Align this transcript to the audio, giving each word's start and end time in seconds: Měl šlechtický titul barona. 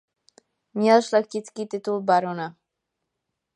Měl 0.73 1.01
šlechtický 1.01 1.67
titul 1.67 2.01
barona. 2.01 2.57